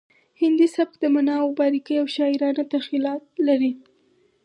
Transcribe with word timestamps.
هندي 0.41 0.67
سبک 0.75 0.93
د 0.99 1.03
معناوو 1.15 1.55
باریکۍ 1.59 1.95
او 2.01 2.07
شاعرانه 2.15 2.63
تخیلات 2.75 3.23
لري 3.47 3.71